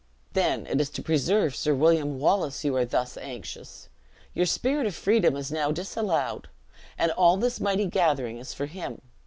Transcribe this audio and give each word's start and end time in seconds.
"Then 0.33 0.65
it 0.65 0.81
is 0.81 0.89
to 0.97 1.03
preserve 1.03 1.55
Sir 1.55 1.75
William 1.75 2.17
Wallace 2.17 2.65
you 2.65 2.75
are 2.75 2.85
thus 2.85 3.17
anxious. 3.17 3.87
Your 4.33 4.47
spirit 4.47 4.87
of 4.87 4.95
freedom 4.95 5.35
is 5.35 5.51
now 5.51 5.71
disallowed, 5.71 6.49
and 6.97 7.11
all 7.11 7.37
this 7.37 7.59
mighty 7.61 7.85
gathering 7.85 8.39
is 8.39 8.51
for 8.51 8.65
him. 8.65 9.03